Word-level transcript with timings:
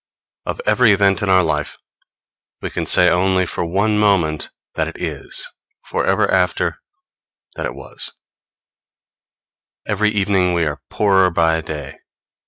Of 0.47 0.61
every 0.65 0.93
event 0.93 1.21
in 1.21 1.29
our 1.29 1.43
life 1.43 1.77
we 2.59 2.71
can 2.71 2.87
say 2.87 3.07
only 3.11 3.45
for 3.45 3.63
one 3.63 3.99
moment 3.99 4.49
that 4.73 4.87
it 4.87 4.99
is; 4.99 5.47
for 5.85 6.07
ever 6.07 6.27
after, 6.31 6.79
that 7.55 7.67
it 7.67 7.75
was. 7.75 8.11
Every 9.85 10.09
evening 10.09 10.53
we 10.53 10.65
are 10.65 10.81
poorer 10.89 11.29
by 11.29 11.57
a 11.57 11.61
day. 11.61 11.99